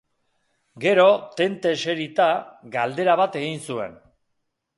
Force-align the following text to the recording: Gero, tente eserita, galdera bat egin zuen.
Gero, 0.85 1.05
tente 1.41 1.73
eserita, 1.77 2.31
galdera 2.79 3.19
bat 3.23 3.39
egin 3.45 3.63
zuen. 3.71 3.95